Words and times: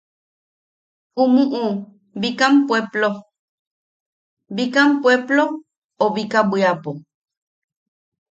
Umuʼu 1.23 1.63
Bikam 2.21 2.53
Pueplo... 2.67 3.09
Bikam 4.55 4.89
Pueplo 5.01 5.43
o 6.03 6.05
Bika 6.15 6.39
Bwiapo. 6.49 6.91